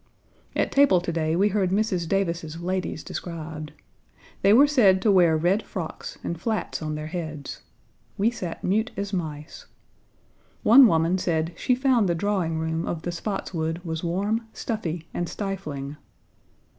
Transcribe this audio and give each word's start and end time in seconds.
At 0.55 0.71
table 0.71 0.99
to 0.99 1.11
day 1.11 1.35
we 1.35 1.49
heard 1.49 1.69
Mrs. 1.69 2.07
Davis's 2.09 2.59
ladies 2.59 3.03
described. 3.03 3.71
They 4.41 4.51
were 4.51 4.65
said 4.65 4.99
to 5.03 5.11
wear 5.11 5.37
red 5.37 5.61
frocks 5.61 6.17
and 6.23 6.41
flats 6.41 6.81
on 6.81 6.95
their 6.95 7.05
heads. 7.05 7.61
We 8.17 8.31
sat 8.31 8.63
mute 8.63 8.89
as 8.97 9.13
mice. 9.13 9.67
One 10.63 10.87
woman 10.87 11.19
said 11.19 11.53
she 11.55 11.75
found 11.75 12.09
the 12.09 12.15
drawing 12.15 12.57
room 12.57 12.87
of 12.87 13.03
the 13.03 13.11
Spotswood 13.11 13.81
was 13.83 14.03
warm, 14.03 14.47
stuffy, 14.53 15.07
and 15.13 15.29
stifling. 15.29 15.97